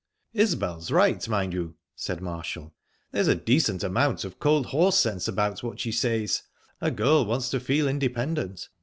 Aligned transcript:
"Isbel's 0.33 0.89
right, 0.89 1.29
mind 1.29 1.53
you," 1.53 1.75
said 1.95 2.21
Marshall. 2.23 2.73
"There's 3.11 3.27
a 3.27 3.35
decent 3.35 3.83
amount 3.83 4.23
of 4.23 4.39
cold 4.39 4.65
horse 4.65 4.97
sense 4.97 5.27
about 5.27 5.61
what 5.61 5.79
she 5.79 5.91
says. 5.91 6.41
A 6.81 6.89
girl 6.89 7.23
wants 7.23 7.51
to 7.51 7.59
feel 7.59 7.87
independent. 7.87 8.67